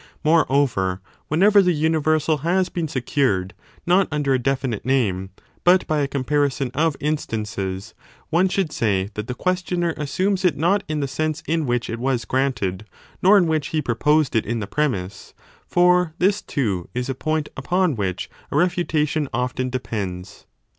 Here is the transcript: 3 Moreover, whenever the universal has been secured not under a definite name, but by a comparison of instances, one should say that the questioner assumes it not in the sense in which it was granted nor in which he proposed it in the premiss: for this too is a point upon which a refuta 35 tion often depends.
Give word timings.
3 0.23 0.31
Moreover, 0.31 0.99
whenever 1.27 1.61
the 1.61 1.71
universal 1.75 2.37
has 2.37 2.69
been 2.69 2.87
secured 2.87 3.53
not 3.85 4.07
under 4.11 4.33
a 4.33 4.39
definite 4.39 4.83
name, 4.83 5.29
but 5.63 5.85
by 5.85 5.99
a 5.99 6.07
comparison 6.07 6.71
of 6.73 6.97
instances, 6.99 7.93
one 8.31 8.49
should 8.49 8.71
say 8.71 9.11
that 9.13 9.27
the 9.27 9.35
questioner 9.35 9.93
assumes 9.97 10.43
it 10.43 10.57
not 10.57 10.83
in 10.87 11.01
the 11.01 11.07
sense 11.07 11.43
in 11.47 11.67
which 11.67 11.87
it 11.87 11.99
was 11.99 12.25
granted 12.25 12.85
nor 13.21 13.37
in 13.37 13.45
which 13.45 13.67
he 13.67 13.79
proposed 13.79 14.35
it 14.35 14.43
in 14.43 14.59
the 14.59 14.65
premiss: 14.65 15.35
for 15.67 16.15
this 16.17 16.41
too 16.41 16.89
is 16.95 17.07
a 17.07 17.13
point 17.13 17.49
upon 17.55 17.95
which 17.95 18.27
a 18.49 18.55
refuta 18.55 18.87
35 18.91 19.09
tion 19.09 19.29
often 19.31 19.69
depends. 19.69 20.47